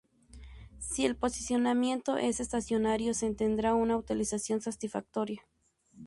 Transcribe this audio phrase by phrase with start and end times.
[0.79, 5.43] Si el posicionamiento es estacionario, se tendrá una utilización satisfactoria.